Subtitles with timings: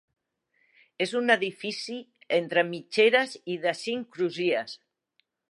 [1.05, 1.97] És un edifici
[2.39, 4.77] entre mitgeres i de cinc crugies.